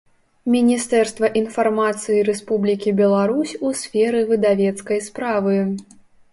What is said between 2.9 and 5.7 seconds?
Беларусь у сферы выдавецкай справы.